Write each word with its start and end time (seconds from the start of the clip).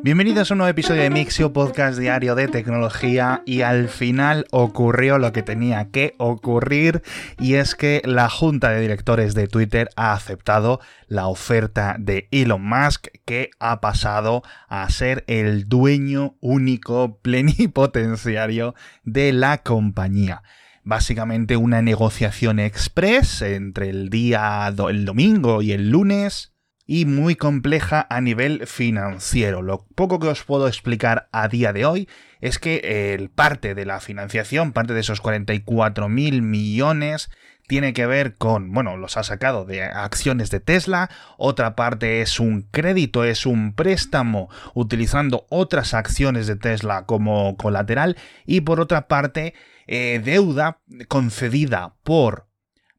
Bienvenidos 0.00 0.50
a 0.50 0.54
un 0.54 0.58
nuevo 0.58 0.70
episodio 0.70 1.02
de 1.02 1.10
Mixio, 1.10 1.52
podcast 1.52 1.98
diario 1.98 2.36
de 2.36 2.46
tecnología 2.46 3.42
y 3.44 3.62
al 3.62 3.88
final 3.88 4.46
ocurrió 4.52 5.18
lo 5.18 5.32
que 5.32 5.42
tenía 5.42 5.90
que 5.90 6.14
ocurrir 6.18 7.02
y 7.40 7.54
es 7.54 7.74
que 7.74 8.00
la 8.04 8.30
junta 8.30 8.70
de 8.70 8.80
directores 8.80 9.34
de 9.34 9.48
Twitter 9.48 9.90
ha 9.96 10.12
aceptado 10.12 10.80
la 11.08 11.26
oferta 11.26 11.96
de 11.98 12.28
Elon 12.30 12.62
Musk 12.64 13.08
que 13.24 13.50
ha 13.58 13.80
pasado 13.80 14.42
a 14.68 14.88
ser 14.88 15.24
el 15.26 15.68
dueño 15.68 16.36
único 16.40 17.18
plenipotenciario 17.20 18.76
de 19.02 19.32
la 19.32 19.64
compañía. 19.64 20.44
Básicamente 20.84 21.56
una 21.56 21.82
negociación 21.82 22.60
express 22.60 23.42
entre 23.42 23.90
el 23.90 24.10
día 24.10 24.68
el 24.68 25.04
domingo 25.04 25.60
y 25.60 25.72
el 25.72 25.90
lunes 25.90 26.52
y 26.88 27.04
muy 27.04 27.36
compleja 27.36 28.06
a 28.08 28.20
nivel 28.22 28.66
financiero. 28.66 29.60
Lo 29.60 29.84
poco 29.94 30.18
que 30.18 30.28
os 30.28 30.42
puedo 30.42 30.66
explicar 30.66 31.28
a 31.32 31.46
día 31.46 31.74
de 31.74 31.84
hoy 31.84 32.08
es 32.40 32.58
que 32.58 33.12
el 33.14 33.28
parte 33.28 33.74
de 33.74 33.84
la 33.84 34.00
financiación, 34.00 34.72
parte 34.72 34.94
de 34.94 35.00
esos 35.00 35.20
44 35.20 36.08
mil 36.08 36.40
millones, 36.40 37.30
tiene 37.68 37.92
que 37.92 38.06
ver 38.06 38.36
con, 38.36 38.72
bueno, 38.72 38.96
los 38.96 39.18
ha 39.18 39.22
sacado 39.22 39.66
de 39.66 39.82
acciones 39.84 40.48
de 40.50 40.60
Tesla, 40.60 41.10
otra 41.36 41.76
parte 41.76 42.22
es 42.22 42.40
un 42.40 42.62
crédito, 42.62 43.22
es 43.22 43.44
un 43.44 43.74
préstamo 43.74 44.48
utilizando 44.72 45.46
otras 45.50 45.92
acciones 45.92 46.46
de 46.46 46.56
Tesla 46.56 47.04
como 47.04 47.58
colateral 47.58 48.16
y 48.46 48.62
por 48.62 48.80
otra 48.80 49.08
parte 49.08 49.52
eh, 49.86 50.22
deuda 50.24 50.78
concedida 51.08 51.96
por 52.02 52.47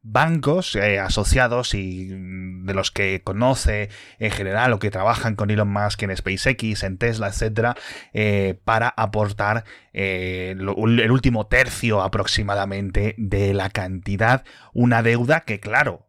bancos 0.02 0.76
eh, 0.76 0.98
asociados 0.98 1.74
y 1.74 2.08
mm, 2.10 2.64
de 2.64 2.74
los 2.74 2.90
que 2.90 3.22
conoce 3.22 3.90
en 4.18 4.30
general 4.30 4.72
o 4.72 4.78
que 4.78 4.90
trabajan 4.90 5.36
con 5.36 5.50
Elon 5.50 5.70
Musk 5.70 6.02
en 6.02 6.16
SpaceX, 6.16 6.82
en 6.84 6.96
Tesla, 6.96 7.28
etcétera, 7.28 7.76
eh, 8.12 8.58
para 8.64 8.88
aportar 8.88 9.64
eh, 9.92 10.54
el 10.56 11.10
último 11.10 11.46
tercio 11.46 12.00
aproximadamente 12.02 13.14
de 13.18 13.52
la 13.52 13.70
cantidad, 13.70 14.44
una 14.72 15.02
deuda 15.02 15.40
que 15.40 15.60
claro 15.60 16.06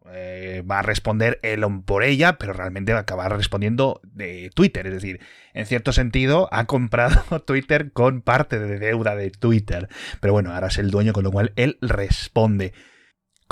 va 0.70 0.80
a 0.80 0.82
responder 0.82 1.40
Elon 1.42 1.84
por 1.84 2.04
ella, 2.04 2.34
pero 2.34 2.52
realmente 2.52 2.92
va 2.92 2.98
a 2.98 3.02
acabar 3.02 3.34
respondiendo 3.34 4.02
de 4.04 4.50
Twitter, 4.54 4.86
es 4.86 4.92
decir, 4.92 5.20
en 5.54 5.64
cierto 5.64 5.94
sentido 5.94 6.50
ha 6.52 6.66
comprado 6.66 7.40
Twitter 7.46 7.92
con 7.92 8.20
parte 8.20 8.58
de 8.58 8.78
deuda 8.78 9.16
de 9.16 9.30
Twitter, 9.30 9.88
pero 10.20 10.34
bueno, 10.34 10.52
ahora 10.52 10.66
es 10.66 10.76
el 10.76 10.90
dueño 10.90 11.14
con 11.14 11.24
lo 11.24 11.32
cual 11.32 11.54
él 11.56 11.78
responde. 11.80 12.74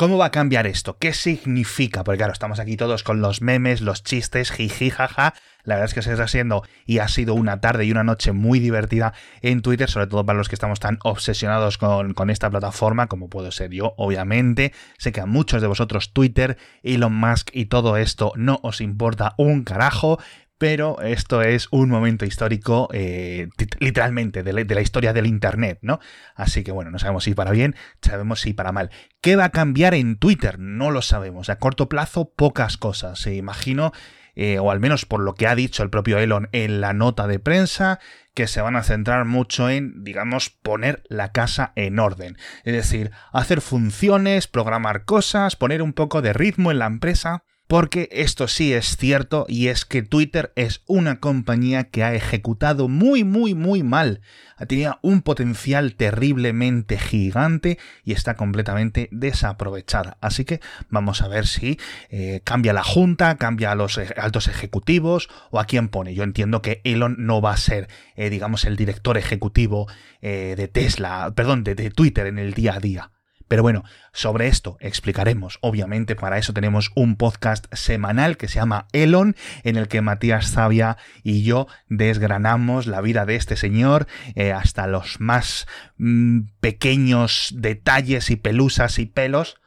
¿Cómo 0.00 0.16
va 0.16 0.24
a 0.24 0.30
cambiar 0.30 0.66
esto? 0.66 0.96
¿Qué 0.96 1.12
significa? 1.12 2.04
Porque 2.04 2.16
claro, 2.16 2.32
estamos 2.32 2.58
aquí 2.58 2.78
todos 2.78 3.02
con 3.02 3.20
los 3.20 3.42
memes, 3.42 3.82
los 3.82 4.02
chistes, 4.02 4.50
jiji, 4.50 4.88
jaja. 4.88 5.34
La 5.62 5.74
verdad 5.74 5.90
es 5.90 5.94
que 5.94 6.00
se 6.00 6.12
está 6.12 6.24
haciendo 6.24 6.62
y 6.86 7.00
ha 7.00 7.08
sido 7.08 7.34
una 7.34 7.60
tarde 7.60 7.84
y 7.84 7.90
una 7.90 8.02
noche 8.02 8.32
muy 8.32 8.60
divertida 8.60 9.12
en 9.42 9.60
Twitter, 9.60 9.90
sobre 9.90 10.06
todo 10.06 10.24
para 10.24 10.38
los 10.38 10.48
que 10.48 10.54
estamos 10.54 10.80
tan 10.80 10.98
obsesionados 11.04 11.76
con, 11.76 12.14
con 12.14 12.30
esta 12.30 12.48
plataforma, 12.48 13.08
como 13.08 13.28
puedo 13.28 13.50
ser 13.50 13.72
yo, 13.72 13.92
obviamente. 13.98 14.72
Sé 14.96 15.12
que 15.12 15.20
a 15.20 15.26
muchos 15.26 15.60
de 15.60 15.68
vosotros 15.68 16.14
Twitter, 16.14 16.56
Elon 16.82 17.14
Musk 17.14 17.50
y 17.52 17.66
todo 17.66 17.98
esto 17.98 18.32
no 18.36 18.58
os 18.62 18.80
importa 18.80 19.34
un 19.36 19.64
carajo, 19.64 20.18
pero 20.60 21.00
esto 21.00 21.40
es 21.40 21.68
un 21.70 21.88
momento 21.88 22.26
histórico, 22.26 22.90
eh, 22.92 23.48
literalmente, 23.78 24.42
de 24.42 24.52
la, 24.52 24.80
historia 24.82 25.14
del 25.14 25.24
Internet, 25.24 25.78
¿no? 25.80 26.00
Así 26.34 26.62
que 26.62 26.70
bueno, 26.70 26.90
no 26.90 26.98
sabemos 26.98 27.24
si 27.24 27.32
para 27.32 27.50
bien, 27.50 27.76
sabemos 28.02 28.42
si 28.42 28.52
para 28.52 28.70
mal. 28.70 28.90
¿Qué 29.22 29.36
va 29.36 29.44
a 29.46 29.52
cambiar 29.52 29.94
en 29.94 30.18
Twitter? 30.18 30.58
No 30.58 30.90
lo 30.90 31.00
sabemos. 31.00 31.48
A 31.48 31.56
corto 31.56 31.88
plazo, 31.88 32.34
pocas 32.36 32.76
cosas. 32.76 33.18
Se 33.18 33.34
imagino, 33.34 33.92
eh, 34.34 34.58
o 34.58 34.70
al 34.70 34.80
menos 34.80 35.06
por 35.06 35.20
lo 35.20 35.32
que 35.32 35.46
ha 35.46 35.54
dicho 35.54 35.82
el 35.82 35.88
propio 35.88 36.18
Elon 36.18 36.50
en 36.52 36.82
la 36.82 36.92
nota 36.92 37.26
de 37.26 37.38
prensa, 37.38 37.98
que 38.34 38.46
se 38.46 38.60
van 38.60 38.76
a 38.76 38.82
centrar 38.82 39.24
mucho 39.24 39.70
en, 39.70 40.04
digamos, 40.04 40.50
poner 40.50 41.02
la 41.08 41.32
casa 41.32 41.72
en 41.74 41.98
orden. 41.98 42.36
Es 42.64 42.74
decir, 42.74 43.12
hacer 43.32 43.62
funciones, 43.62 44.46
programar 44.46 45.06
cosas, 45.06 45.56
poner 45.56 45.80
un 45.80 45.94
poco 45.94 46.20
de 46.20 46.34
ritmo 46.34 46.70
en 46.70 46.80
la 46.80 46.86
empresa 46.86 47.44
porque 47.70 48.08
esto 48.10 48.48
sí 48.48 48.72
es 48.72 48.96
cierto 48.96 49.46
y 49.48 49.68
es 49.68 49.84
que 49.84 50.02
Twitter 50.02 50.52
es 50.56 50.82
una 50.88 51.20
compañía 51.20 51.84
que 51.84 52.02
ha 52.02 52.16
ejecutado 52.16 52.88
muy 52.88 53.22
muy 53.22 53.54
muy 53.54 53.84
mal. 53.84 54.22
Tenía 54.66 54.98
un 55.02 55.22
potencial 55.22 55.94
terriblemente 55.94 56.98
gigante 56.98 57.78
y 58.02 58.10
está 58.10 58.34
completamente 58.34 59.08
desaprovechada. 59.12 60.18
Así 60.20 60.44
que 60.44 60.58
vamos 60.88 61.22
a 61.22 61.28
ver 61.28 61.46
si 61.46 61.78
eh, 62.08 62.40
cambia 62.42 62.72
la 62.72 62.82
junta, 62.82 63.36
cambia 63.36 63.70
a 63.70 63.76
los 63.76 63.98
altos 64.16 64.48
ejecutivos 64.48 65.28
o 65.52 65.60
a 65.60 65.64
quién 65.64 65.90
pone. 65.90 66.12
Yo 66.12 66.24
entiendo 66.24 66.62
que 66.62 66.80
Elon 66.82 67.14
no 67.20 67.40
va 67.40 67.52
a 67.52 67.56
ser, 67.56 67.86
eh, 68.16 68.30
digamos, 68.30 68.64
el 68.64 68.74
director 68.74 69.16
ejecutivo 69.16 69.86
eh, 70.22 70.54
de 70.56 70.66
Tesla, 70.66 71.32
perdón, 71.36 71.62
de 71.62 71.90
Twitter 71.92 72.26
en 72.26 72.40
el 72.40 72.52
día 72.52 72.74
a 72.74 72.80
día. 72.80 73.12
Pero 73.50 73.64
bueno, 73.64 73.82
sobre 74.12 74.46
esto 74.46 74.76
explicaremos. 74.78 75.58
Obviamente 75.60 76.14
para 76.14 76.38
eso 76.38 76.52
tenemos 76.52 76.92
un 76.94 77.16
podcast 77.16 77.66
semanal 77.74 78.36
que 78.36 78.46
se 78.46 78.60
llama 78.60 78.86
Elon, 78.92 79.34
en 79.64 79.76
el 79.76 79.88
que 79.88 80.02
Matías 80.02 80.52
Zavia 80.52 80.98
y 81.24 81.42
yo 81.42 81.66
desgranamos 81.88 82.86
la 82.86 83.00
vida 83.00 83.26
de 83.26 83.34
este 83.34 83.56
señor 83.56 84.06
eh, 84.36 84.52
hasta 84.52 84.86
los 84.86 85.18
más 85.18 85.66
mm, 85.98 86.42
pequeños 86.60 87.52
detalles 87.56 88.30
y 88.30 88.36
pelusas 88.36 89.00
y 89.00 89.06
pelos 89.06 89.59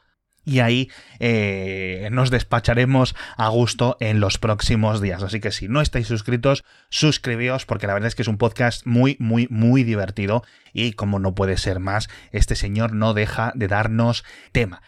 y 0.46 0.60
ahí 0.60 0.90
eh, 1.20 2.10
nos 2.12 2.30
despacharemos 2.30 3.16
a 3.38 3.48
gusto 3.50 3.98
en 4.00 4.20
los 4.20 4.38
próximos 4.38 5.02
días. 5.02 5.24
Así 5.24 5.40
que 5.40 5.52
si 5.52 5.68
no 5.68 5.82
estáis 5.82 6.08
suscritos, 6.08 6.64
suscribíos 6.90 7.66
porque 7.66 7.88
la 7.88 7.94
verdad 7.94 8.08
es 8.08 8.16
que 8.16 8.24
es 8.24 8.28
un 8.28 8.38
podcast 8.38 8.86
muy, 8.86 9.18
muy, 9.20 9.48
muy 9.50 9.84
divertido 9.84 10.44
y 10.74 10.94
como 10.94 11.20
no 11.20 11.36
puede 11.36 11.58
ser 11.58 11.80
más, 11.80 12.10
este 12.32 12.56
señor 12.56 12.94
no 12.94 13.14
deja 13.14 13.52
de 13.56 13.68
darnos 13.68 14.24
tema. 14.52 14.82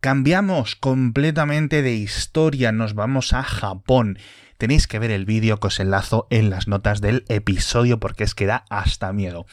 Cambiamos 0.00 0.76
completamente 0.76 1.80
de 1.80 1.94
historia, 1.94 2.72
nos 2.72 2.94
vamos 2.94 3.32
a 3.32 3.42
Japón. 3.42 4.18
Tenéis 4.58 4.86
que 4.86 4.98
ver 4.98 5.10
el 5.10 5.24
vídeo 5.24 5.58
que 5.58 5.68
os 5.68 5.80
enlazo 5.80 6.26
en 6.30 6.50
las 6.50 6.68
notas 6.68 7.00
del 7.00 7.24
episodio 7.28 7.98
porque 7.98 8.24
es 8.24 8.34
que 8.34 8.46
da 8.46 8.66
hasta 8.68 9.12
miedo. 9.12 9.46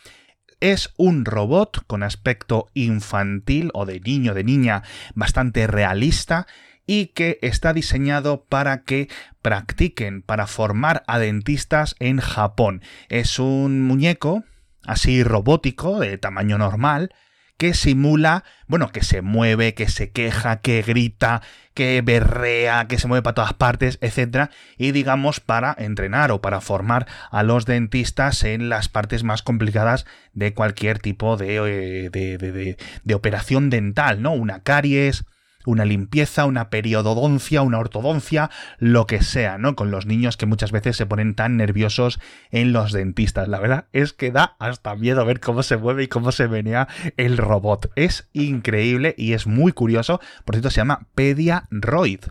Es 0.61 0.93
un 0.95 1.25
robot 1.25 1.83
con 1.87 2.03
aspecto 2.03 2.69
infantil 2.73 3.71
o 3.73 3.85
de 3.85 3.99
niño, 3.99 4.33
de 4.33 4.43
niña, 4.43 4.83
bastante 5.15 5.67
realista 5.67 6.47
y 6.85 7.07
que 7.07 7.39
está 7.41 7.73
diseñado 7.73 8.45
para 8.45 8.83
que 8.83 9.09
practiquen, 9.41 10.21
para 10.21 10.45
formar 10.45 11.03
a 11.07 11.19
dentistas 11.19 11.95
en 11.99 12.19
Japón. 12.19 12.83
Es 13.09 13.39
un 13.39 13.81
muñeco 13.81 14.43
así 14.83 15.23
robótico, 15.23 15.99
de 15.99 16.17
tamaño 16.17 16.57
normal, 16.57 17.13
que 17.61 17.75
simula, 17.75 18.43
bueno, 18.65 18.91
que 18.91 19.03
se 19.03 19.21
mueve, 19.21 19.75
que 19.75 19.87
se 19.87 20.09
queja, 20.09 20.61
que 20.61 20.81
grita, 20.81 21.43
que 21.75 22.01
berrea, 22.01 22.87
que 22.87 22.97
se 22.97 23.07
mueve 23.07 23.21
para 23.21 23.35
todas 23.35 23.53
partes, 23.53 23.99
etc. 24.01 24.49
Y 24.79 24.93
digamos 24.93 25.39
para 25.41 25.75
entrenar 25.77 26.31
o 26.31 26.41
para 26.41 26.59
formar 26.59 27.05
a 27.29 27.43
los 27.43 27.67
dentistas 27.67 28.43
en 28.45 28.69
las 28.69 28.89
partes 28.89 29.23
más 29.23 29.43
complicadas 29.43 30.07
de 30.33 30.55
cualquier 30.55 30.97
tipo 30.97 31.37
de, 31.37 31.57
eh, 31.57 32.09
de, 32.09 32.39
de, 32.39 32.77
de 33.03 33.13
operación 33.13 33.69
dental, 33.69 34.23
¿no? 34.23 34.31
Una 34.31 34.63
caries, 34.63 35.23
una 35.65 35.85
limpieza, 35.85 36.45
una 36.45 36.69
periododoncia, 36.69 37.61
una 37.61 37.79
ortodoncia, 37.79 38.49
lo 38.77 39.07
que 39.07 39.21
sea, 39.21 39.57
¿no? 39.57 39.75
Con 39.75 39.91
los 39.91 40.05
niños 40.05 40.37
que 40.37 40.45
muchas 40.45 40.71
veces 40.71 40.97
se 40.97 41.05
ponen 41.05 41.35
tan 41.35 41.57
nerviosos 41.57 42.19
en 42.51 42.73
los 42.73 42.91
dentistas. 42.91 43.47
La 43.47 43.59
verdad 43.59 43.85
es 43.93 44.13
que 44.13 44.31
da 44.31 44.55
hasta 44.59 44.95
miedo 44.95 45.25
ver 45.25 45.39
cómo 45.39 45.63
se 45.63 45.77
mueve 45.77 46.03
y 46.03 46.07
cómo 46.07 46.31
se 46.31 46.47
venía 46.47 46.87
el 47.17 47.37
robot. 47.37 47.91
Es 47.95 48.29
increíble 48.33 49.15
y 49.17 49.33
es 49.33 49.47
muy 49.47 49.71
curioso. 49.71 50.19
Por 50.45 50.55
cierto, 50.55 50.69
se 50.69 50.77
llama 50.77 51.07
Pediaroid 51.15 52.21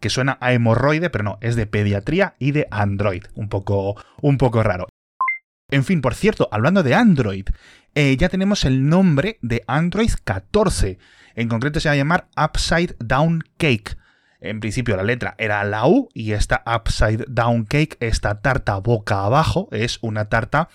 que 0.00 0.10
suena 0.10 0.38
a 0.40 0.52
hemorroide, 0.52 1.10
pero 1.10 1.24
no, 1.24 1.38
es 1.40 1.56
de 1.56 1.66
pediatría 1.66 2.34
y 2.38 2.52
de 2.52 2.68
Android. 2.70 3.24
Un 3.34 3.48
poco, 3.48 3.96
un 4.20 4.38
poco 4.38 4.62
raro. 4.62 4.86
En 5.70 5.84
fin, 5.84 6.00
por 6.00 6.14
cierto, 6.14 6.48
hablando 6.50 6.82
de 6.82 6.94
Android, 6.94 7.46
eh, 7.94 8.16
ya 8.16 8.30
tenemos 8.30 8.64
el 8.64 8.88
nombre 8.88 9.38
de 9.42 9.64
Android 9.66 10.10
14. 10.24 10.98
En 11.34 11.48
concreto 11.48 11.78
se 11.78 11.90
va 11.90 11.92
a 11.92 11.96
llamar 11.96 12.28
Upside 12.42 12.96
Down 13.00 13.44
Cake. 13.58 13.96
En 14.40 14.60
principio 14.60 14.96
la 14.96 15.02
letra 15.02 15.34
era 15.36 15.62
la 15.64 15.86
U 15.86 16.08
y 16.14 16.32
esta 16.32 16.62
Upside 16.64 17.26
Down 17.28 17.64
Cake, 17.64 17.98
esta 18.00 18.40
tarta 18.40 18.78
boca 18.78 19.24
abajo, 19.24 19.68
es 19.70 19.98
una 20.00 20.30
tarta 20.30 20.70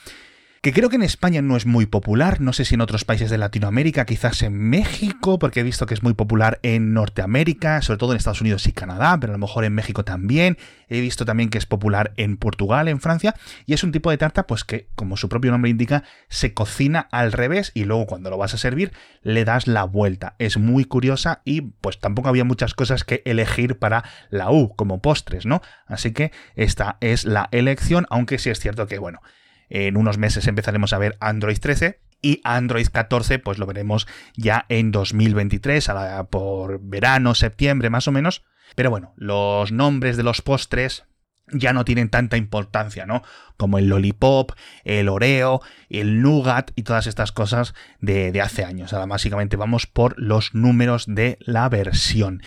que 0.64 0.72
creo 0.72 0.88
que 0.88 0.96
en 0.96 1.04
España 1.04 1.42
no 1.42 1.58
es 1.58 1.66
muy 1.66 1.86
popular, 1.86 2.40
no 2.40 2.54
sé 2.54 2.64
si 2.64 2.76
en 2.76 2.80
otros 2.80 3.04
países 3.04 3.30
de 3.30 3.38
Latinoamérica, 3.38 4.06
quizás 4.06 4.44
en 4.44 4.54
México, 4.58 5.38
porque 5.38 5.60
he 5.60 5.64
visto 5.64 5.86
que 5.86 5.94
es 5.94 6.04
muy 6.04 6.14
popular 6.14 6.62
en 6.64 6.94
Norteamérica, 6.94 7.82
sobre 7.82 7.98
todo 7.98 8.14
en 8.14 8.18
Estados 8.18 8.40
Unidos 8.40 8.66
y 8.66 8.72
Canadá, 8.72 9.18
pero 9.20 9.34
a 9.34 9.36
lo 9.36 9.40
mejor 9.40 9.66
en 9.66 9.74
México 9.74 10.06
también. 10.06 10.58
He 10.88 11.02
visto 11.02 11.26
también 11.26 11.50
que 11.50 11.58
es 11.58 11.66
popular 11.66 12.14
en 12.16 12.38
Portugal, 12.38 12.88
en 12.88 13.02
Francia, 13.02 13.36
y 13.66 13.74
es 13.74 13.84
un 13.84 13.92
tipo 13.92 14.10
de 14.10 14.18
tarta 14.18 14.48
pues 14.48 14.64
que, 14.64 14.88
como 14.96 15.18
su 15.18 15.28
propio 15.28 15.52
nombre 15.52 15.70
indica, 15.70 16.06
se 16.30 16.54
cocina 16.54 17.10
al 17.12 17.34
revés 17.34 17.74
y 17.74 17.84
luego 17.84 18.06
cuando 18.06 18.30
lo 18.30 18.38
vas 18.38 18.54
a 18.54 18.58
servir 18.58 18.94
le 19.22 19.44
das 19.44 19.68
la 19.68 19.84
vuelta. 19.84 20.36
Es 20.40 20.58
muy 20.58 20.86
curiosa 20.86 21.42
y 21.44 21.60
pues 21.60 22.00
tampoco 22.00 22.30
había 22.30 22.46
muchas 22.46 22.74
cosas 22.74 23.04
que 23.04 23.22
elegir 23.26 23.80
para 23.80 24.06
la 24.30 24.50
U 24.50 24.74
como 24.78 25.02
postres, 25.02 25.46
¿no? 25.46 25.62
Así 25.88 26.14
que 26.14 26.32
esta 26.56 26.96
es 27.02 27.26
la 27.26 27.50
elección, 27.52 28.06
aunque 28.10 28.38
sí 28.38 28.50
es 28.50 28.62
cierto 28.62 28.88
que, 28.88 28.98
bueno, 28.98 29.20
en 29.70 29.98
unos 29.98 30.18
meses 30.18 30.48
empezaremos 30.48 30.94
a 30.94 30.98
ver 30.98 31.18
Android 31.20 31.58
13 31.58 32.00
y 32.22 32.42
Android 32.44 32.88
14 32.92 33.38
pues 33.40 33.60
lo 33.60 33.66
veremos 33.66 34.08
ya 34.36 34.66
en 34.70 34.92
2023, 34.92 35.92
por 36.30 36.80
verano, 36.82 37.36
septiembre 37.36 37.90
más 37.90 38.08
o 38.08 38.12
menos. 38.12 38.44
Pero 38.76 38.90
bueno, 38.90 39.14
los 39.18 39.72
nombres 39.72 40.18
de 40.18 40.24
los 40.24 40.42
postres 40.42 41.04
ya 41.52 41.74
no 41.74 41.86
tienen 41.86 42.10
tanta 42.10 42.38
importancia, 42.38 43.06
¿no? 43.06 43.22
Como 43.58 43.78
el 43.78 43.88
lollipop, 43.88 44.54
el 44.86 45.10
oreo, 45.10 45.62
el 45.90 46.22
nougat 46.22 46.72
y 46.76 46.84
todas 46.84 47.06
estas 47.06 47.32
cosas 47.32 47.76
de, 48.00 48.32
de 48.32 48.42
hace 48.42 48.64
años. 48.64 48.94
Ahora 48.94 49.06
básicamente 49.06 49.58
vamos 49.58 49.86
por 49.86 50.20
los 50.20 50.56
números 50.56 51.06
de 51.08 51.38
la 51.42 51.68
versión. 51.70 52.42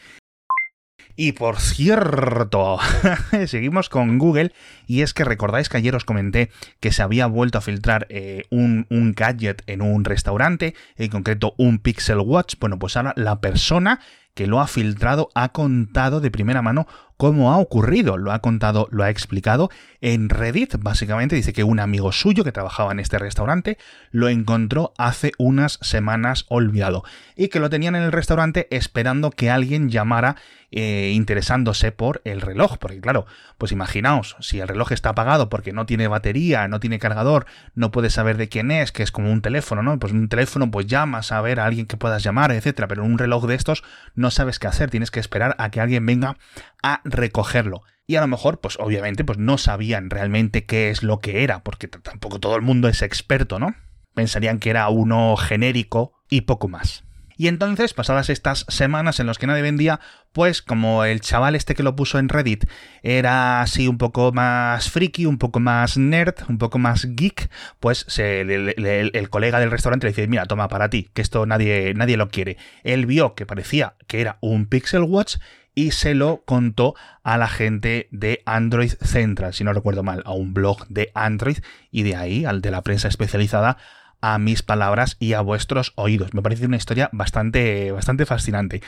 Y 1.17 1.33
por 1.33 1.59
cierto, 1.59 2.79
seguimos 3.47 3.89
con 3.89 4.19
Google 4.19 4.53
y 4.87 5.01
es 5.01 5.15
que 5.15 5.25
recordáis 5.25 5.71
que 5.71 5.79
ayer 5.79 5.97
os 5.97 6.05
comenté 6.05 6.51
que 6.81 6.93
se 6.93 7.03
había 7.03 7.27
vuelto 7.27 7.57
a 7.57 7.63
filtrar 7.63 8.07
eh, 8.11 8.45
un, 8.51 8.87
un, 8.91 9.15
gadget 9.15 9.63
en 9.67 9.81
un 9.81 10.05
restaurante, 10.05 10.75
en 10.97 11.09
concreto 11.09 11.55
un 11.57 11.79
Pixel 11.79 12.19
Watch. 12.19 12.57
Bueno, 12.61 12.79
pues 12.79 12.99
ahora 12.99 13.15
la 13.17 13.41
persona 13.41 14.01
que 14.37 14.47
lo 14.47 14.61
ha 14.61 14.67
filtrado 14.67 15.31
ha 15.35 15.49
contado 15.49 16.21
de 16.21 16.31
primera 16.31 16.61
mano 16.61 16.87
cómo 17.17 17.53
ha 17.53 17.59
ocurrido. 17.59 18.19
Lo 18.19 18.33
ha 18.33 18.41
contado, 18.41 18.87
lo 18.91 19.03
ha 19.03 19.11
explicado 19.11 19.71
en 20.01 20.29
Reddit. 20.29 20.77
Básicamente 20.79 21.37
dice 21.37 21.53
que 21.53 21.65
un 21.65 21.81
amigo 21.81 22.13
suyo 22.13 22.45
que 22.45 22.53
trabajaba 22.53 22.93
en 22.93 23.01
este 23.01 23.19
restaurante 23.19 23.79
lo 24.11 24.29
encontró 24.29 24.93
hace 24.99 25.33
unas 25.39 25.79
semanas 25.83 26.45
olvidado 26.49 27.03
y 27.35 27.49
que 27.49 27.61
lo 27.61 27.71
tenían 27.71 27.97
en 27.97 28.03
el 28.03 28.13
restaurante 28.13 28.69
esperando 28.71 29.31
que 29.31 29.51
alguien 29.51 29.89
llamara 29.89 30.37
eh, 30.73 31.13
interesándose 31.15 31.93
por 31.93 32.21
el 32.25 32.41
reloj. 32.41 32.77
Porque 32.79 33.01
claro, 33.01 33.27
pues 33.57 33.73
imaginaos, 33.73 34.37
si 34.41 34.61
el 34.61 34.69
reloj 34.69 34.93
está 34.93 35.11
apagado 35.11 35.49
porque 35.49 35.73
no 35.73 35.87
tiene 35.87 36.09
batería, 36.09 36.69
no 36.69 36.81
tiene 36.81 36.99
cargador, 36.99 37.47
no 37.75 37.91
puedes 37.91 38.13
saber 38.13 38.37
de 38.37 38.49
quién 38.49 38.71
es, 38.71 38.93
que 38.93 39.03
es 39.03 39.11
como 39.11 39.33
un 39.33 39.41
teléfono, 39.41 39.83
¿no? 39.83 39.99
Pues 39.99 40.13
un 40.13 40.29
teléfono 40.29 40.71
pues 40.71 40.87
llamas 40.87 41.33
a 41.33 41.41
ver 41.41 41.61
a 41.61 41.65
alguien 41.65 41.87
que 41.87 41.97
puedas 41.97 42.23
llamar, 42.23 42.53
etcétera. 42.53 42.89
Pero 42.89 43.05
un 43.05 43.17
reloj 43.17 43.47
de 43.47 43.55
estos 43.55 43.85
no 44.15 44.26
sabes 44.31 44.59
qué 44.59 44.67
hacer, 44.67 44.91
tienes 44.91 45.11
que 45.11 45.21
esperar 45.21 45.55
a 45.59 45.71
que 45.71 45.81
alguien 45.81 46.05
venga 46.05 46.37
a 46.83 47.01
recogerlo. 47.05 47.83
Y 48.07 48.17
a 48.17 48.21
lo 48.21 48.29
mejor, 48.29 48.61
pues 48.61 48.79
obviamente, 48.79 49.25
pues 49.25 49.39
no 49.39 49.59
sabían 49.59 50.11
realmente 50.11 50.65
qué 50.65 50.91
es 50.91 51.03
lo 51.03 51.19
que 51.19 51.43
era, 51.43 51.63
porque 51.63 51.89
tampoco 51.89 52.39
todo 52.39 52.55
el 52.57 52.63
mundo 52.63 52.89
es 52.89 53.03
experto, 53.03 53.59
¿no? 53.59 53.75
Pensarían 54.15 54.59
que 54.59 54.71
era 54.71 54.89
uno 54.89 55.37
genérico 55.37 56.13
y 56.31 56.43
poco 56.43 56.69
más. 56.69 57.06
Y 57.37 57.49
entonces, 57.49 57.93
pasadas 57.93 58.31
estas 58.31 58.65
semanas 58.69 59.21
en 59.21 59.27
las 59.27 59.39
que 59.39 59.47
nadie 59.47 59.63
vendía, 59.63 60.01
pues 60.33 60.63
como 60.63 61.05
el 61.05 61.21
chaval 61.21 61.55
este 61.55 61.75
que 61.75 61.83
lo 61.83 61.97
puso 61.97 62.19
en 62.19 62.29
Reddit 62.29 62.65
era 63.03 63.61
así 63.61 63.89
un 63.89 63.99
poco 63.99 64.33
más 64.33 64.91
friki, 64.91 65.27
un 65.27 65.39
poco 65.39 65.61
más 65.61 65.99
nerd, 65.99 66.35
un 66.49 66.59
poco 66.59 66.79
más 66.79 67.07
geek, 67.15 67.51
pues 67.79 68.07
el, 68.19 69.29
colega 69.31 69.61
del 69.61 69.71
restaurante 69.71 70.07
le 70.07 70.13
dice, 70.13 70.29
mira, 70.29 70.47
toma 70.47 70.69
para 70.69 70.89
ti, 70.89 71.11
que 71.13 71.23
esto 71.23 71.47
nadie, 71.47 71.93
nadie 71.95 72.17
lo 72.17 72.29
quiere. 72.29 72.57
Él 72.85 73.07
vio 73.07 73.35
que 73.35 73.47
parecía 73.47 73.95
que 74.07 74.21
era 74.21 74.39
un 74.41 74.67
Pixel 74.67 75.03
Watch 75.03 75.37
y 75.75 75.91
se 75.91 76.15
lo 76.15 76.43
contó 76.47 76.95
a 77.23 77.37
la 77.37 77.49
gente 77.49 78.09
de 78.11 78.43
Android 78.47 78.93
Central, 79.03 79.53
si 79.53 79.63
no 79.63 79.75
recuerdo 79.75 80.03
mal, 80.03 80.23
a 80.25 80.33
un 80.33 80.55
blog 80.55 80.87
de 80.89 81.13
Android 81.15 81.59
y 81.91 82.03
de 82.03 82.17
ahí, 82.17 82.45
al 82.47 82.63
de 82.63 82.71
la 82.71 82.83
prensa 82.83 83.09
especializada, 83.09 83.77
a 84.21 84.39
mis 84.39 84.63
palabras 84.63 85.17
y 85.19 85.33
a 85.33 85.41
vuestros 85.41 85.93
oídos. 85.97 86.35
Me 86.35 86.43
parece 86.43 86.67
una 86.67 86.77
historia 86.77 87.09
bastante, 87.13 87.93
bastante 87.93 88.27
fascinante. 88.27 88.83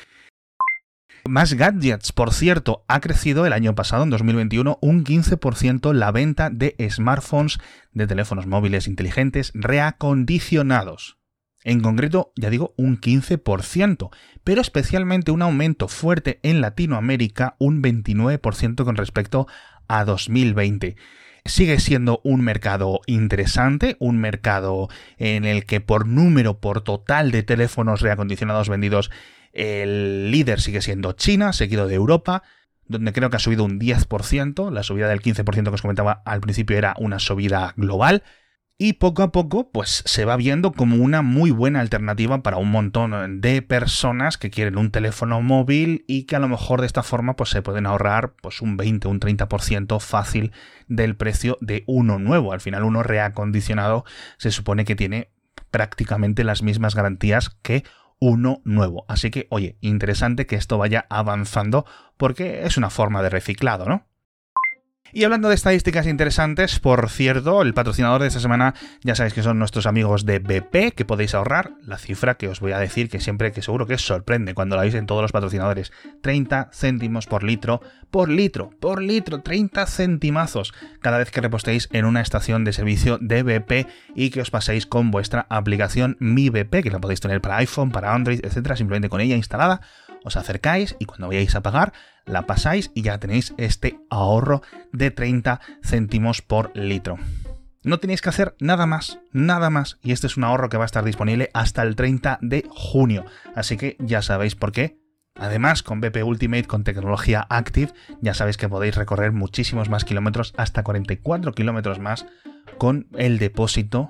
Más 1.29 1.55
gadgets, 1.55 2.13
por 2.13 2.33
cierto, 2.33 2.85
ha 2.89 3.01
crecido 3.01 3.45
el 3.45 3.53
año 3.53 3.75
pasado, 3.75 4.05
en 4.05 4.11
2021, 4.11 4.79
un 4.81 5.05
15% 5.05 5.93
la 5.93 6.11
venta 6.11 6.49
de 6.49 6.75
smartphones, 6.89 7.59
de 7.93 8.07
teléfonos 8.07 8.47
móviles 8.47 8.87
inteligentes 8.87 9.53
reacondicionados. 9.55 11.19
En 11.65 11.81
concreto, 11.81 12.33
ya 12.37 12.51
digo, 12.51 12.73
un 12.79 12.99
15%, 12.99 14.11
pero 14.43 14.61
especialmente 14.63 15.31
un 15.31 15.43
aumento 15.43 15.89
fuerte 15.89 16.41
en 16.43 16.61
Latinoamérica, 16.61 17.57
un 17.59 17.83
29% 17.83 18.85
con 18.85 18.97
respecto 18.97 19.47
a 19.87 20.05
2020 20.05 20.97
sigue 21.49 21.81
siendo 21.81 22.21
un 22.25 22.43
mercado 22.43 23.01
interesante, 23.07 23.97
un 23.99 24.19
mercado 24.19 24.89
en 25.17 25.45
el 25.45 25.67
que 25.67 25.81
por 25.81 26.07
número, 26.07 26.61
por 26.61 26.83
total 26.83 27.31
de 27.31 27.43
teléfonos 27.43 28.01
reacondicionados 28.01 28.69
vendidos, 28.69 29.11
el 29.53 30.31
líder 30.31 30.61
sigue 30.61 30.83
siendo 30.83 31.13
China, 31.13 31.53
seguido 31.53 31.87
de 31.87 31.95
Europa, 31.95 32.43
donde 32.87 33.13
creo 33.13 33.31
que 33.31 33.37
ha 33.37 33.41
subido 33.41 33.65
un 33.65 33.79
10%, 33.79 34.71
la 34.71 34.83
subida 34.83 35.09
del 35.09 35.21
15% 35.21 35.65
que 35.65 35.75
os 35.75 35.83
comentaba 35.83 36.23
al 36.25 36.41
principio 36.41 36.77
era 36.77 36.95
una 36.99 37.19
subida 37.19 37.75
global, 37.77 38.23
y 38.81 38.95
poco 38.95 39.25
a 39.25 39.33
poco 39.33 39.71
pues 39.73 40.05
se 40.07 40.25
va 40.25 40.37
viendo 40.37 40.73
como 40.73 40.97
una 40.97 41.21
muy 41.21 41.51
buena 41.51 41.81
alternativa 41.81 42.45
para 42.45 42.59
un 42.59 42.71
montón 42.71 43.41
de 43.41 43.61
personas 43.61 44.39
que 44.39 44.51
quieren 44.51 44.79
un 44.79 44.93
teléfono 44.93 45.43
móvil 45.43 46.05
y 46.07 46.25
que 46.25 46.37
a 46.37 46.39
lo 46.39 46.49
mejor 46.49 46.81
de 46.81 46.87
esta 46.87 47.03
forma 47.03 47.35
pues 47.35 47.51
se 47.51 47.61
pueden 47.61 47.87
ahorrar 47.87 48.35
pues 48.41 48.63
un 48.63 48.77
20 48.77 49.09
un 49.09 49.19
30% 49.19 49.99
fácil 49.99 50.53
del 50.87 51.17
precio 51.17 51.59
de 51.61 51.83
uno 51.89 52.21
nuevo. 52.21 52.53
Al 52.53 52.61
final 52.61 52.85
uno 52.85 53.03
reacondicionado 53.03 54.05
se 54.37 54.53
supone 54.53 54.85
que 54.85 54.95
tiene 54.95 55.33
prácticamente 55.73 56.45
las 56.45 56.63
mismas 56.63 56.95
garantías 56.95 57.51
que 57.51 57.83
uno 58.21 58.63
nuevo. 58.65 59.05
Así 59.09 59.31
que, 59.31 59.47
oye, 59.51 59.77
interesante 59.81 60.47
que 60.47 60.57
esto 60.57 60.79
vaya 60.79 61.07
avanzando 61.11 61.85
porque 62.17 62.65
es 62.65 62.77
una 62.77 62.91
forma 62.91 63.23
de 63.23 63.31
reciclado, 63.31 63.87
¿no? 63.87 64.08
Y 65.13 65.25
hablando 65.25 65.49
de 65.49 65.55
estadísticas 65.55 66.07
interesantes, 66.07 66.81
por 66.81 67.09
cierto, 67.09 67.63
el 67.63 67.73
patrocinador 67.73 68.21
de 68.21 68.29
esta 68.29 68.41
semana 68.41 68.75
ya 69.03 69.15
sabéis 69.15 69.33
que 69.33 69.43
son 69.43 69.59
nuestros 69.59 69.87
amigos 69.87 70.27
de 70.27 70.39
BP, 70.39 70.95
que 70.95 71.07
podéis 71.07 71.35
ahorrar 71.35 71.73
la 71.83 71.97
cifra 71.97 72.37
que 72.37 72.49
os 72.49 72.61
voy 72.61 72.73
a 72.73 72.79
decir, 72.79 73.09
que 73.09 73.21
siempre 73.21 73.53
que 73.53 73.63
seguro 73.63 73.87
que 73.87 73.95
os 73.95 74.05
sorprende 74.05 74.53
cuando 74.55 74.77
la 74.77 74.83
veis 74.83 74.95
en 74.95 75.07
todos 75.07 75.23
los 75.23 75.33
patrocinadores. 75.33 75.93
30 76.21 76.71
céntimos 76.73 77.27
por 77.27 77.43
litro, 77.43 77.81
por 78.11 78.29
litro, 78.29 78.71
por 78.81 79.03
litro, 79.03 79.41
30 79.41 79.87
centimazos 79.87 80.75
cada 81.01 81.19
vez 81.19 81.31
que 81.31 81.41
repostéis 81.41 81.89
en 81.93 82.05
una 82.05 82.21
estación 82.21 82.65
de 82.65 82.75
servicio 82.75 83.19
de 83.19 83.43
BP 83.43 83.89
y 84.15 84.29
que 84.31 84.43
os 84.43 84.51
paséis 84.51 84.87
con 84.87 85.11
vuestra 85.11 85.47
aplicación 85.49 86.17
Mi 86.21 86.51
BP, 86.51 86.83
que 86.83 86.91
la 86.91 87.01
podéis 87.01 87.21
tener 87.21 87.41
para 87.41 87.57
iPhone, 87.57 87.93
para 87.93 88.15
Android, 88.15 88.41
etcétera, 88.43 88.77
simplemente 88.77 89.09
con 89.09 89.23
ella 89.23 89.37
instalada 89.37 89.81
os 90.25 90.37
acercáis 90.37 90.97
y 90.99 91.05
cuando 91.05 91.29
vayáis 91.29 91.55
a 91.55 91.63
pagar 91.63 91.93
la 92.27 92.47
pasáis 92.47 92.91
y 92.95 93.03
ya 93.03 93.19
tenéis 93.19 93.55
este 93.57 93.99
ahorro 94.11 94.63
de 94.93 95.11
30 95.11 95.61
céntimos 95.83 96.43
por 96.43 96.77
litro. 96.77 97.19
No 97.85 97.99
tenéis 97.99 98.21
que 98.21 98.29
hacer 98.29 98.55
nada 98.61 98.87
más, 98.87 99.19
nada 99.33 99.71
más. 99.71 99.99
Y 100.03 100.13
este 100.13 100.27
es 100.27 100.37
un 100.37 100.45
ahorro 100.45 100.69
que 100.69 100.77
va 100.77 100.85
a 100.85 100.87
estar 100.87 101.05
disponible 101.05 101.51
hasta 101.55 101.83
el 101.83 101.97
30 101.97 102.39
de 102.43 102.67
junio. 102.69 103.25
Así 103.55 103.77
que 103.77 103.97
ya 103.99 104.21
sabéis 104.21 104.57
por 104.57 104.73
qué. 104.73 104.99
Además, 105.37 105.85
con 105.85 106.01
BP 106.01 106.25
Ultimate, 106.25 106.65
con 106.65 106.83
tecnología 106.83 107.47
Active, 107.49 107.93
ya 108.21 108.35
sabéis 108.35 108.57
que 108.57 108.69
podéis 108.69 108.97
recorrer 108.97 109.31
muchísimos 109.31 109.89
más 109.89 110.05
kilómetros, 110.05 110.53
hasta 110.57 110.83
44 110.83 111.53
kilómetros 111.53 112.01
más, 112.01 112.27
con 112.77 113.07
el 113.17 113.39
depósito 113.39 114.09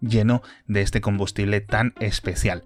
lleno 0.00 0.42
de 0.66 0.80
este 0.80 1.02
combustible 1.02 1.60
tan 1.60 1.92
especial. 2.00 2.64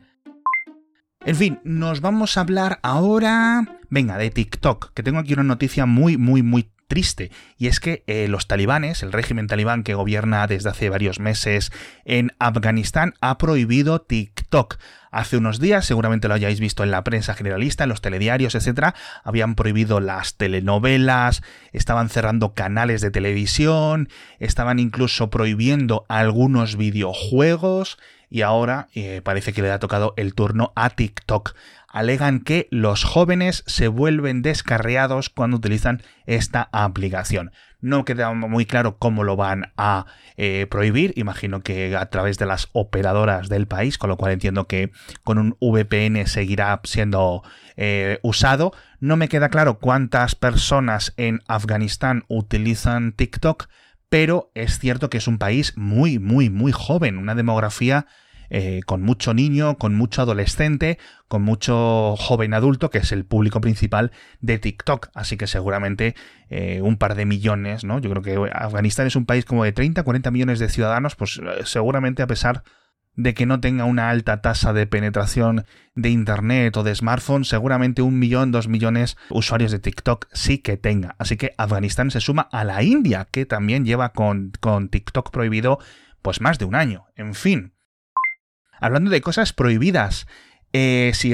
En 1.27 1.37
fin, 1.37 1.59
nos 1.65 2.03
vamos 2.03 2.37
a 2.37 2.43
hablar 2.43 2.81
ahora, 2.83 3.79
venga, 3.89 4.19
de 4.19 4.31
TikTok, 4.31 4.93
que 4.93 5.03
tengo 5.03 5.19
aquí 5.19 5.33
una 5.33 5.43
noticia 5.43 5.87
muy, 5.87 6.19
muy, 6.19 6.43
muy 6.43 6.69
triste, 6.87 7.31
y 7.57 7.69
es 7.69 7.81
que 7.81 8.05
eh, 8.07 8.29
los 8.29 8.47
talibanes, 8.47 9.03
el 9.03 9.11
régimen 9.11 9.47
talibán 9.47 9.85
que 9.85 9.95
gobierna 9.95 10.47
desde 10.47 10.69
hace 10.69 10.91
varios 10.91 11.21
meses 11.21 11.73
en 12.05 12.33
Afganistán, 12.39 13.15
ha 13.23 13.39
prohibido 13.39 14.03
TikTok. 14.03 14.77
Hace 15.11 15.39
unos 15.39 15.61
días, 15.61 15.87
seguramente 15.87 16.29
lo 16.29 16.35
hayáis 16.35 16.61
visto 16.61 16.83
en 16.83 16.91
la 16.91 17.03
prensa 17.05 17.33
generalista, 17.33 17.85
en 17.85 17.91
los 17.91 18.03
telediarios, 18.03 18.55
etcétera, 18.55 18.95
habían 19.23 19.55
prohibido 19.55 20.01
las 20.01 20.37
telenovelas, 20.37 21.43
estaban 21.73 22.11
cerrando 22.11 22.53
canales 22.53 23.01
de 23.01 23.11
televisión, 23.11 24.11
estaban 24.41 24.79
incluso 24.79 25.31
prohibiendo 25.31 26.05
algunos 26.11 26.77
videojuegos, 26.77 27.97
y 28.35 28.43
ahora 28.43 28.89
eh, 28.95 29.21
parece 29.23 29.53
que 29.53 29.63
le 29.63 29.71
ha 29.71 29.79
tocado 29.79 30.13
el 30.17 30.35
turno 30.35 30.73
a 30.75 30.91
TikTok. 30.91 31.55
alegan 31.87 32.41
que 32.41 32.67
los 32.73 33.05
jóvenes 33.05 33.63
se 33.69 33.87
vuelven 33.87 34.43
descarriados 34.43 35.31
cuando 35.31 35.59
utilizan 35.59 36.03
esta 36.27 36.69
aplicación. 36.73 37.53
No 37.81 38.05
queda 38.05 38.33
muy 38.33 38.67
claro 38.67 38.99
cómo 38.99 39.23
lo 39.23 39.37
van 39.37 39.73
a 39.77 40.07
eh, 40.37 40.67
prohibir, 40.69 41.13
imagino 41.15 41.61
que 41.61 41.95
a 41.95 42.07
través 42.11 42.37
de 42.37 42.47
las 42.47 42.71
operadoras 42.73 43.49
del 43.49 43.69
país, 43.69 43.99
con 43.99 44.11
lo 44.11 44.17
cual 44.17 44.33
entiendo 44.33 44.67
que 44.67 44.91
con 45.23 45.39
un 45.39 45.57
VPN 45.61 46.27
seguirá 46.27 46.81
siendo 46.83 47.45
eh, 47.77 48.19
usado. 48.25 48.73
No 48.99 49.17
me 49.17 49.29
queda 49.29 49.49
claro 49.49 49.79
cuántas 49.79 50.35
personas 50.35 51.15
en 51.17 51.41
Afganistán 51.47 52.25
utilizan 52.27 53.13
TikTok, 53.13 53.69
pero 54.09 54.51
es 54.55 54.81
cierto 54.81 55.09
que 55.09 55.19
es 55.19 55.29
un 55.29 55.39
país 55.39 55.73
muy, 55.77 56.19
muy, 56.19 56.51
muy 56.51 56.73
joven, 56.73 57.17
una 57.17 57.37
demografía 57.37 58.07
eh, 58.51 58.81
con 58.87 59.03
mucho 59.03 59.35
niño, 59.35 59.77
con 59.79 59.95
mucho 59.95 60.23
adolescente, 60.23 60.99
con 61.29 61.43
mucho 61.43 62.17
joven 62.17 62.55
adulto, 62.55 62.91
que 62.91 62.99
es 62.99 63.13
el 63.13 63.25
público 63.25 63.61
principal 63.61 64.13
de 64.41 64.59
TikTok. 64.59 65.09
Así 65.15 65.37
que 65.37 65.47
seguramente 65.47 66.15
eh, 66.51 66.81
un 66.83 66.97
par 66.97 67.15
de 67.15 67.27
millones, 67.27 67.85
¿no? 67.85 67.99
Yo 67.99 68.11
creo 68.11 68.23
que 68.23 68.51
Afganistán 68.53 69.07
es 69.07 69.17
un 69.17 69.27
país 69.27 69.45
como 69.45 69.65
de 69.65 69.73
30, 69.73 70.03
40 70.03 70.31
millones 70.31 70.59
de 70.59 70.69
ciudadanos, 70.69 71.17
pues 71.17 71.41
eh, 71.43 71.63
seguramente 71.65 72.23
a 72.23 72.27
pesar 72.27 72.63
de 73.17 73.35
que 73.35 73.47
no 73.47 73.61
tenga 73.61 73.85
una 73.85 74.11
alta 74.11 74.41
tasa 74.41 74.73
de 74.73 74.87
penetración 74.87 75.65
de 75.95 76.11
Internet 76.11 76.77
o 76.77 76.83
de 76.83 76.95
smartphone, 76.95 77.45
seguramente 77.45 78.03
un 78.03 78.19
millón, 78.19 78.51
dos 78.51 78.69
millones 78.69 79.17
de 79.29 79.39
usuarios 79.39 79.71
de 79.71 79.79
TikTok 79.79 80.27
sí 80.33 80.59
que 80.59 80.77
tenga. 80.77 81.15
Así 81.19 81.37
que 81.37 81.53
Afganistán 81.57 82.11
se 82.11 82.21
suma 82.21 82.49
a 82.51 82.65
la 82.65 82.83
India, 82.83 83.29
que 83.31 83.47
también 83.47 83.85
lleva 83.85 84.13
con, 84.13 84.53
con 84.61 84.89
TikTok 84.89 85.31
prohibido 85.31 85.79
pues 86.23 86.41
más 86.41 86.59
de 86.59 86.65
un 86.65 86.75
año. 86.75 87.07
En 87.17 87.35
fin, 87.35 87.74
Hablando 88.81 89.11
de 89.11 89.21
cosas 89.21 89.53
prohibidas, 89.53 90.27
eh, 90.73 91.13
si, 91.15 91.33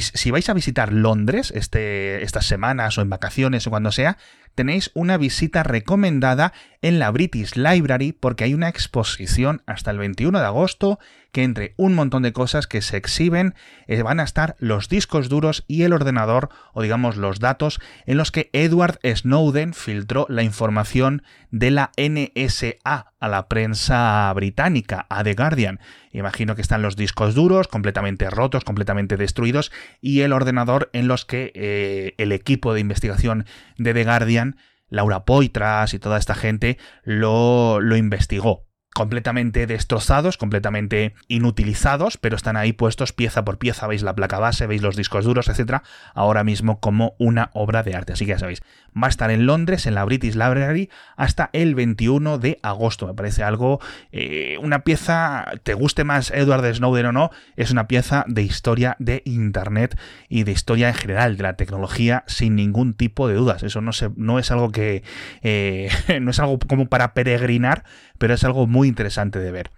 si, 0.00 0.30
vais 0.30 0.48
a 0.50 0.54
visitar 0.54 0.92
Londres 0.92 1.50
este, 1.56 2.22
estas 2.22 2.44
semanas 2.44 2.98
o 2.98 3.00
en 3.00 3.08
vacaciones 3.08 3.66
o 3.66 3.70
cuando 3.70 3.90
sea, 3.90 4.18
tenéis 4.54 4.90
una 4.92 5.16
visita 5.16 5.62
recomendada 5.62 6.52
en 6.82 6.98
la 6.98 7.10
British 7.10 7.56
Library 7.56 8.12
porque 8.12 8.44
hay 8.44 8.52
una 8.52 8.68
exposición 8.68 9.62
hasta 9.66 9.92
el 9.92 9.98
21 9.98 10.38
de 10.40 10.44
agosto 10.44 10.98
que 11.36 11.42
entre 11.42 11.74
un 11.76 11.94
montón 11.94 12.22
de 12.22 12.32
cosas 12.32 12.66
que 12.66 12.80
se 12.80 12.96
exhiben 12.96 13.54
eh, 13.88 14.00
van 14.00 14.20
a 14.20 14.22
estar 14.22 14.56
los 14.58 14.88
discos 14.88 15.28
duros 15.28 15.66
y 15.68 15.82
el 15.82 15.92
ordenador 15.92 16.48
o 16.72 16.80
digamos 16.80 17.18
los 17.18 17.40
datos 17.40 17.78
en 18.06 18.16
los 18.16 18.32
que 18.32 18.48
Edward 18.54 18.98
Snowden 19.04 19.74
filtró 19.74 20.24
la 20.30 20.42
información 20.42 21.22
de 21.50 21.70
la 21.72 21.90
NSA 21.98 23.12
a 23.20 23.28
la 23.28 23.48
prensa 23.48 24.32
británica, 24.34 25.04
a 25.10 25.22
The 25.24 25.34
Guardian. 25.34 25.78
Imagino 26.10 26.56
que 26.56 26.62
están 26.62 26.80
los 26.80 26.96
discos 26.96 27.34
duros 27.34 27.68
completamente 27.68 28.30
rotos, 28.30 28.64
completamente 28.64 29.18
destruidos 29.18 29.70
y 30.00 30.22
el 30.22 30.32
ordenador 30.32 30.88
en 30.94 31.06
los 31.06 31.26
que 31.26 31.52
eh, 31.54 32.14
el 32.16 32.32
equipo 32.32 32.72
de 32.72 32.80
investigación 32.80 33.44
de 33.76 33.92
The 33.92 34.04
Guardian 34.04 34.56
Laura 34.88 35.26
Poitras 35.26 35.92
y 35.92 35.98
toda 35.98 36.16
esta 36.16 36.34
gente 36.34 36.78
lo, 37.04 37.82
lo 37.82 37.94
investigó 37.94 38.65
completamente 38.96 39.66
destrozados, 39.66 40.38
completamente 40.38 41.12
inutilizados, 41.28 42.16
pero 42.16 42.34
están 42.34 42.56
ahí 42.56 42.72
puestos 42.72 43.12
pieza 43.12 43.44
por 43.44 43.58
pieza, 43.58 43.86
veis 43.86 44.02
la 44.02 44.14
placa 44.14 44.38
base, 44.38 44.66
veis 44.66 44.80
los 44.80 44.96
discos 44.96 45.26
duros, 45.26 45.48
etcétera, 45.48 45.82
ahora 46.14 46.44
mismo 46.44 46.80
como 46.80 47.14
una 47.18 47.50
obra 47.52 47.82
de 47.82 47.94
arte. 47.94 48.14
Así 48.14 48.24
que 48.24 48.30
ya 48.30 48.38
sabéis, 48.38 48.62
va 48.96 49.08
a 49.08 49.10
estar 49.10 49.30
en 49.30 49.44
Londres, 49.44 49.84
en 49.84 49.94
la 49.94 50.04
British 50.06 50.32
Library, 50.32 50.88
hasta 51.14 51.50
el 51.52 51.74
21 51.74 52.38
de 52.38 52.58
agosto. 52.62 53.06
Me 53.06 53.12
parece 53.12 53.42
algo, 53.42 53.80
eh, 54.12 54.56
una 54.62 54.78
pieza, 54.78 55.44
te 55.62 55.74
guste 55.74 56.04
más 56.04 56.30
Edward 56.30 56.74
Snowden 56.74 57.04
o 57.04 57.12
no, 57.12 57.30
es 57.56 57.70
una 57.72 57.88
pieza 57.88 58.24
de 58.26 58.44
historia 58.44 58.96
de 58.98 59.20
Internet 59.26 59.98
y 60.30 60.44
de 60.44 60.52
historia 60.52 60.88
en 60.88 60.94
general, 60.94 61.36
de 61.36 61.42
la 61.42 61.56
tecnología, 61.56 62.24
sin 62.28 62.56
ningún 62.56 62.94
tipo 62.94 63.28
de 63.28 63.34
dudas. 63.34 63.62
Eso 63.62 63.82
no, 63.82 63.92
se, 63.92 64.08
no 64.16 64.38
es 64.38 64.50
algo 64.50 64.72
que, 64.72 65.02
eh, 65.42 65.90
no 66.22 66.30
es 66.30 66.40
algo 66.40 66.58
como 66.60 66.86
para 66.86 67.12
peregrinar, 67.12 67.84
pero 68.16 68.32
es 68.32 68.42
algo 68.42 68.66
interesante 68.86 69.38
de 69.38 69.52
ver. 69.52 69.72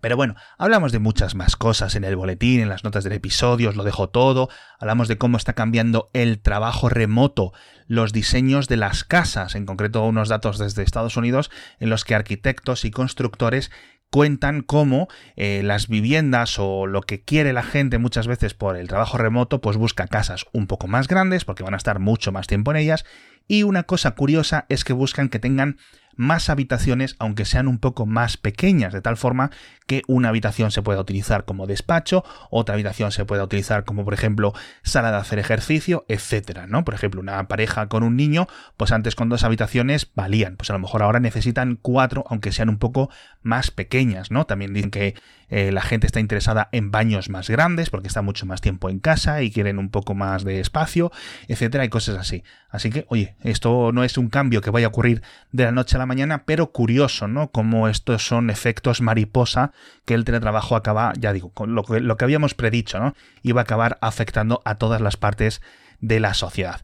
Pero 0.00 0.16
bueno, 0.16 0.36
hablamos 0.58 0.92
de 0.92 0.98
muchas 0.98 1.34
más 1.34 1.56
cosas 1.56 1.94
en 1.96 2.04
el 2.04 2.16
boletín, 2.16 2.60
en 2.60 2.68
las 2.68 2.84
notas 2.84 3.04
del 3.04 3.14
episodio, 3.14 3.70
os 3.70 3.76
lo 3.76 3.84
dejo 3.84 4.08
todo, 4.08 4.48
hablamos 4.78 5.08
de 5.08 5.18
cómo 5.18 5.36
está 5.36 5.54
cambiando 5.54 6.08
el 6.12 6.40
trabajo 6.40 6.88
remoto, 6.88 7.52
los 7.86 8.12
diseños 8.12 8.68
de 8.68 8.76
las 8.76 9.04
casas, 9.04 9.54
en 9.54 9.66
concreto 9.66 10.04
unos 10.04 10.28
datos 10.28 10.58
desde 10.58 10.82
Estados 10.82 11.16
Unidos 11.16 11.50
en 11.80 11.90
los 11.90 12.04
que 12.04 12.14
arquitectos 12.14 12.84
y 12.84 12.90
constructores 12.90 13.70
cuentan 14.10 14.62
cómo 14.62 15.08
eh, 15.36 15.62
las 15.62 15.88
viviendas 15.88 16.58
o 16.58 16.86
lo 16.86 17.02
que 17.02 17.22
quiere 17.22 17.52
la 17.52 17.62
gente 17.62 17.98
muchas 17.98 18.26
veces 18.26 18.54
por 18.54 18.76
el 18.76 18.88
trabajo 18.88 19.18
remoto, 19.18 19.60
pues 19.60 19.76
busca 19.76 20.06
casas 20.06 20.46
un 20.52 20.66
poco 20.66 20.86
más 20.86 21.08
grandes 21.08 21.44
porque 21.44 21.62
van 21.62 21.74
a 21.74 21.78
estar 21.78 21.98
mucho 21.98 22.32
más 22.32 22.46
tiempo 22.46 22.70
en 22.70 22.78
ellas. 22.78 23.04
Y 23.48 23.62
una 23.64 23.84
cosa 23.84 24.12
curiosa 24.12 24.66
es 24.68 24.84
que 24.84 24.92
buscan 24.92 25.30
que 25.30 25.38
tengan 25.38 25.78
más 26.18 26.50
habitaciones, 26.50 27.14
aunque 27.20 27.44
sean 27.44 27.68
un 27.68 27.78
poco 27.78 28.04
más 28.04 28.36
pequeñas, 28.36 28.92
de 28.92 29.00
tal 29.00 29.16
forma 29.16 29.50
que 29.86 30.02
una 30.08 30.28
habitación 30.28 30.70
se 30.72 30.82
pueda 30.82 31.00
utilizar 31.00 31.44
como 31.44 31.66
despacho, 31.66 32.24
otra 32.50 32.74
habitación 32.74 33.12
se 33.12 33.24
pueda 33.24 33.44
utilizar 33.44 33.84
como, 33.84 34.04
por 34.04 34.14
ejemplo, 34.14 34.52
sala 34.82 35.12
de 35.12 35.16
hacer 35.16 35.38
ejercicio, 35.38 36.04
etcétera, 36.08 36.66
¿no? 36.66 36.84
Por 36.84 36.94
ejemplo, 36.94 37.20
una 37.20 37.46
pareja 37.46 37.88
con 37.88 38.02
un 38.02 38.16
niño, 38.16 38.48
pues 38.76 38.90
antes 38.90 39.14
con 39.14 39.28
dos 39.28 39.44
habitaciones 39.44 40.10
valían, 40.14 40.56
pues 40.56 40.68
a 40.70 40.72
lo 40.72 40.80
mejor 40.80 41.02
ahora 41.02 41.20
necesitan 41.20 41.78
cuatro, 41.80 42.24
aunque 42.28 42.52
sean 42.52 42.68
un 42.68 42.78
poco 42.78 43.10
más 43.42 43.70
pequeñas, 43.70 44.32
¿no? 44.32 44.44
También 44.44 44.74
dicen 44.74 44.90
que 44.90 45.14
eh, 45.48 45.72
la 45.72 45.80
gente 45.80 46.06
está 46.06 46.20
interesada 46.20 46.68
en 46.72 46.90
baños 46.90 47.30
más 47.30 47.48
grandes 47.48 47.88
porque 47.90 48.08
está 48.08 48.22
mucho 48.22 48.44
más 48.44 48.60
tiempo 48.60 48.90
en 48.90 48.98
casa 48.98 49.40
y 49.42 49.50
quieren 49.50 49.78
un 49.78 49.88
poco 49.88 50.14
más 50.14 50.44
de 50.44 50.60
espacio, 50.60 51.12
etcétera, 51.46 51.84
y 51.84 51.88
cosas 51.88 52.18
así. 52.18 52.42
Así 52.68 52.90
que, 52.90 53.06
oye, 53.08 53.36
esto 53.42 53.92
no 53.92 54.02
es 54.02 54.18
un 54.18 54.28
cambio 54.28 54.60
que 54.60 54.70
vaya 54.70 54.86
a 54.86 54.90
ocurrir 54.90 55.22
de 55.52 55.64
la 55.64 55.72
noche 55.72 55.96
a 55.96 55.98
la 55.98 56.06
mañana, 56.06 56.44
pero 56.44 56.72
curioso, 56.72 57.28
¿no? 57.28 57.50
Como 57.50 57.88
estos 57.88 58.26
son 58.26 58.50
efectos 58.50 59.00
mariposa 59.00 59.72
que 60.04 60.14
el 60.14 60.24
teletrabajo 60.24 60.74
acaba, 60.74 61.12
ya 61.18 61.32
digo, 61.32 61.50
con 61.50 61.74
lo 61.74 61.84
que, 61.84 62.00
lo 62.00 62.16
que 62.16 62.24
habíamos 62.24 62.54
predicho, 62.54 62.98
¿no? 62.98 63.14
Iba 63.42 63.60
a 63.60 63.64
acabar 63.64 63.98
afectando 64.00 64.60
a 64.64 64.74
todas 64.74 65.00
las 65.00 65.16
partes 65.16 65.62
de 66.00 66.20
la 66.20 66.34
sociedad. 66.34 66.82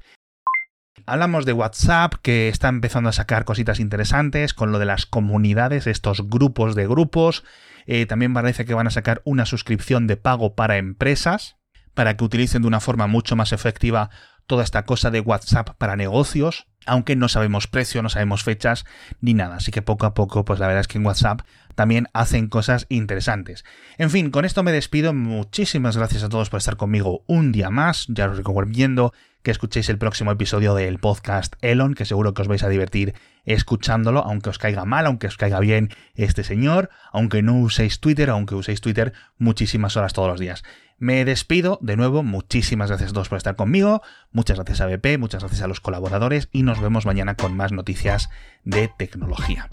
Hablamos 1.07 1.45
de 1.45 1.53
WhatsApp, 1.53 2.15
que 2.23 2.49
está 2.49 2.69
empezando 2.69 3.11
a 3.11 3.13
sacar 3.13 3.45
cositas 3.45 3.81
interesantes 3.81 4.55
con 4.55 4.73
lo 4.73 4.79
de 4.79 4.87
las 4.87 5.07
comunidades, 5.07 5.87
estos 5.87 6.31
grupos 6.31 6.75
de 6.75 6.87
grupos. 6.87 7.45
Eh, 7.87 8.07
también 8.07 8.33
parece 8.33 8.65
que 8.65 8.75
van 8.75 8.87
a 8.87 8.91
sacar 8.91 9.21
una 9.25 9.45
suscripción 9.45 10.07
de 10.07 10.17
pago 10.17 10.55
para 10.55 10.79
empresas, 10.79 11.57
para 11.95 12.17
que 12.17 12.25
utilicen 12.25 12.63
de 12.63 12.69
una 12.69 12.81
forma 12.81 13.07
mucho 13.07 13.37
más 13.37 13.53
efectiva 13.53 14.11
toda 14.47 14.63
esta 14.65 14.85
cosa 14.85 15.11
de 15.11 15.21
WhatsApp 15.21 15.71
para 15.79 15.97
negocios, 15.97 16.67
aunque 16.87 17.17
no 17.17 17.29
sabemos 17.29 17.67
precio, 17.67 18.03
no 18.03 18.09
sabemos 18.09 18.43
fechas 18.43 18.85
ni 19.21 19.35
nada. 19.35 19.57
Así 19.57 19.71
que 19.71 19.83
poco 19.83 20.07
a 20.07 20.15
poco, 20.15 20.45
pues 20.45 20.59
la 20.61 20.67
verdad 20.67 20.83
es 20.83 20.89
que 20.89 20.99
en 20.99 21.07
WhatsApp 21.07 21.43
también 21.75 22.09
hacen 22.13 22.49
cosas 22.49 22.87
interesantes. 22.89 23.65
En 23.99 24.11
fin, 24.11 24.31
con 24.31 24.45
esto 24.45 24.63
me 24.63 24.73
despido. 24.73 25.13
Muchísimas 25.13 25.97
gracias 25.97 26.23
a 26.23 26.29
todos 26.29 26.51
por 26.51 26.59
estar 26.59 26.77
conmigo 26.77 27.23
un 27.27 27.53
día 27.53 27.71
más. 27.71 28.07
Ya 28.09 28.29
os 28.29 28.37
recomiendo 28.37 29.13
que 29.45 29.51
escuchéis 29.51 29.91
el 29.91 29.99
próximo 29.99 30.33
episodio 30.33 30.75
del 30.75 30.99
podcast 30.99 31.55
Elon, 31.61 31.95
que 31.95 32.07
seguro 32.07 32.33
que 32.33 32.41
os 32.41 32.49
vais 32.49 32.63
a 32.63 32.71
divertir 32.71 33.15
escuchándolo, 33.45 34.21
aunque 34.21 34.49
os 34.49 34.59
caiga 34.59 34.87
mal, 34.87 35.05
aunque 35.05 35.27
os 35.27 35.37
caiga 35.37 35.61
bien 35.61 35.91
este 36.15 36.45
señor, 36.45 36.89
aunque 37.13 37.43
no 37.43 37.59
uséis 37.59 38.01
Twitter, 38.01 38.31
aunque 38.31 38.55
uséis 38.55 38.81
Twitter 38.81 39.13
muchísimas 39.37 39.99
horas 39.99 40.15
todos 40.15 40.29
los 40.29 40.41
días. 40.41 40.65
Me 40.99 41.27
despido 41.27 41.79
de 41.83 41.97
nuevo, 41.97 42.23
muchísimas 42.23 42.89
gracias 42.89 43.11
a 43.11 43.13
todos 43.13 43.29
por 43.29 43.37
estar 43.37 43.55
conmigo, 43.55 44.01
muchas 44.33 44.57
gracias 44.57 44.81
a 44.81 44.87
BP, 44.87 45.19
muchas 45.19 45.43
gracias 45.43 45.61
a 45.61 45.69
los 45.69 45.81
colaboradores 45.81 46.49
y 46.51 46.63
nos 46.63 46.81
vemos 46.81 47.05
mañana 47.05 47.35
con 47.35 47.55
más 47.55 47.71
noticias 47.71 48.31
de 48.65 48.89
tecnología. 48.97 49.69